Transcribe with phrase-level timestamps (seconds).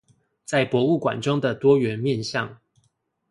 [0.45, 2.59] 在博物館中的多元面向